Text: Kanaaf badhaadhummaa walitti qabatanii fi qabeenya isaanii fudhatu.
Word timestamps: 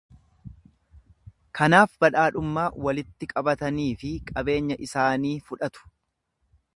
Kanaaf 1.59 1.91
badhaadhummaa 2.05 2.65
walitti 2.87 3.29
qabatanii 3.33 3.87
fi 4.05 4.15
qabeenya 4.31 4.79
isaanii 4.89 5.35
fudhatu. 5.51 5.89